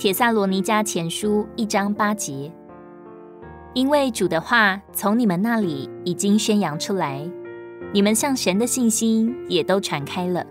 [0.00, 2.50] 铁萨罗尼迦前书一章八节。
[3.74, 7.20] 因为主的话从你们那里已经宣扬出来，
[7.92, 10.42] 你们向神的信心也都传开了。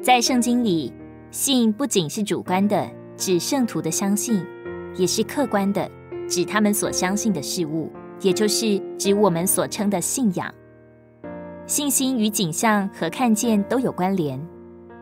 [0.00, 0.92] 在圣经里，
[1.32, 4.40] 信不仅是主观的，指圣徒的相信，
[4.94, 5.90] 也是客观的，
[6.28, 10.48] 指他们所相信的事物，也就是指我们所称的信仰。
[11.66, 14.40] 信心与景象和看见都有关联。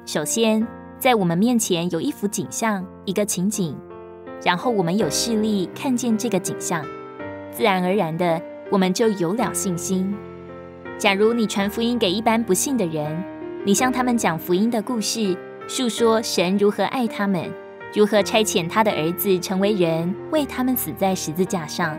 [0.07, 0.67] 首先，
[1.05, 3.77] 在我们面前有一幅景象，一个情景。
[4.43, 6.83] 然后我们有视力看见这个景象，
[7.51, 8.41] 自然而然的，
[8.71, 10.15] 我们就有了信心。
[10.97, 13.23] 假如你传福音给一般不信的人，
[13.67, 15.37] 你向他们讲福音的故事，
[15.69, 17.53] 述说神如何爱他们，
[17.95, 21.95] 如何差遣他的儿子成为人，为他们死在十字架上。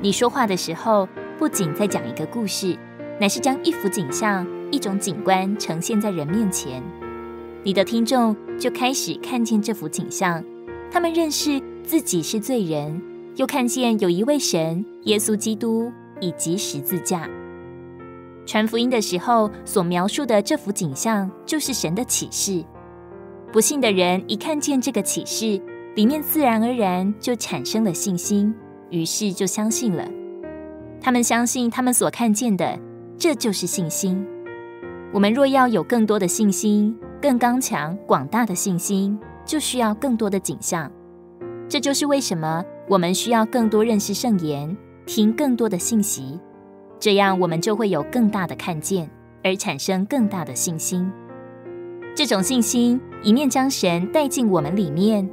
[0.00, 1.08] 你说话的时候，
[1.38, 2.76] 不仅在讲一个故事，
[3.20, 6.82] 乃是将一幅景象、一种景观呈现在人面前，
[7.68, 10.42] 你的听众就开始看见这幅景象。
[10.90, 12.98] 他们认识自己是罪人，
[13.36, 17.28] 又看见有一位神，耶稣基督以及十字架。
[18.46, 22.64] 传福音的时候所描述的这幅景象，就是神的启示。
[23.52, 25.60] 不信的人一看见这个启示，
[25.94, 28.54] 里面自然而然就产生了信心，
[28.88, 30.08] 于是就相信了。
[31.02, 32.78] 他们相信他们所看见的，
[33.18, 34.26] 这就是信心。
[35.12, 39.18] 我们若要有更多的信心，更刚强广大的信心。
[39.48, 40.92] 就需要更多的景象，
[41.70, 46.38] 这就是为什么我们需要更多认识圣言，听更多的信息，
[47.00, 49.08] 这样我们就会有更大的看见，
[49.42, 51.10] 而产生更大的信心。
[52.14, 55.26] 这种信心一面将神带进我们里面，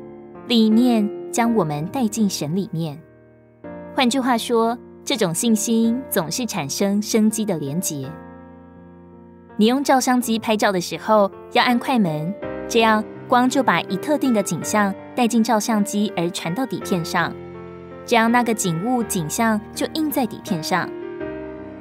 [0.48, 2.98] 另一面将我们带进神里面。
[3.94, 8.10] 换句话说，这种信心总是产生生机的连结。
[9.58, 12.34] 你用照相机拍照的时候，要按快门，
[12.68, 13.04] 这样。
[13.28, 17.34] 光就把一特定的景象带进照相机，而传到底片上，
[18.06, 20.88] 这样那个景物景象就印在底片上。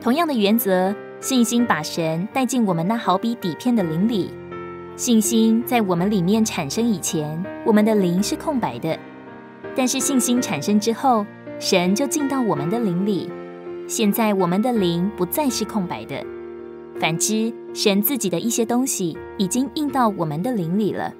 [0.01, 4.31] 同样的原则，信心把神带进我们那好比底片的灵里。
[4.97, 8.97] 信心在我们里面产生以前，我们的灵是空白的；
[9.77, 11.27] 但是信心产生之后，
[11.59, 13.31] 神就进到我们的灵里。
[13.87, 16.25] 现在我们的灵不再是空白的。
[16.99, 21.12] 反之，神自己的一些东西已经印到我们的灵里了。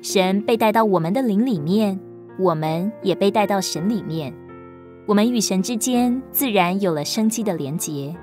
[0.00, 2.00] 神被带到我们的灵里面，
[2.38, 4.32] 我们也被带到神里面。
[5.04, 8.16] 我们与神之间自然有了生机的连结。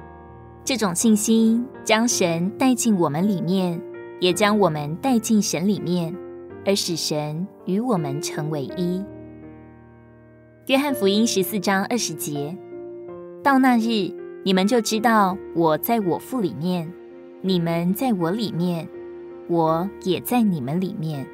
[0.66, 3.80] 这种信心将神带进我们里面，
[4.20, 6.16] 也将我们带进神里面，
[6.66, 9.04] 而使神与我们成为一。
[10.66, 12.58] 约翰福音十四章二十节：
[13.44, 14.12] 到那日，
[14.44, 16.92] 你们就知道我在我父里面，
[17.46, 18.88] 你们在我里面，
[19.50, 21.28] 我也在你们里面。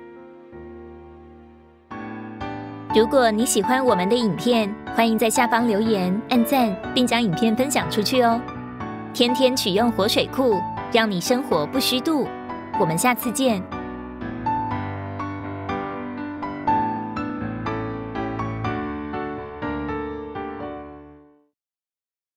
[2.96, 8.42] 如果你喜欢我们的影片，欢迎在下方留言、按赞，并将影片分享出去哦。
[9.14, 10.60] 天天取用活水库，
[10.92, 12.28] 让你生活不虚度。
[12.80, 13.62] 我们下次见。